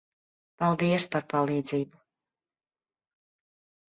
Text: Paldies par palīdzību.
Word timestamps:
Paldies 0.61 1.03
par 1.15 1.21
palīdzību. 1.33 2.01